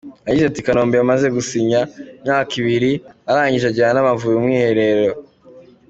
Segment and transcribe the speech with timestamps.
[0.27, 1.79] Yagize ati “Kanombe yamaze gusinya
[2.19, 2.91] imyaka ibiri
[3.29, 5.15] arangije ajyana n’Amavubi mu mwiherero.